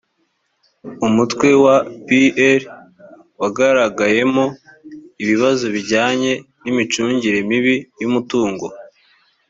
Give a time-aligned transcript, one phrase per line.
[1.07, 2.59] umutwe wa pl
[3.41, 4.45] wagaragayemo
[5.23, 6.31] ibibazo bijyanye
[6.61, 8.65] n imicungire mibi y umutungo